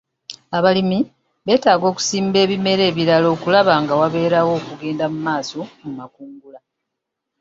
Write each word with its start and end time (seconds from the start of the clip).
Abalimi 0.57 0.99
beetaaga 1.45 1.85
okusimba 1.91 2.37
ebimera 2.45 2.83
ebirala 2.91 3.27
okulaba 3.35 3.73
nga 3.81 3.93
wabeerawo 4.01 4.51
okugenda 4.59 5.05
mu 5.13 5.19
maaso 5.27 5.61
mu 5.81 5.91
makungula. 5.99 6.59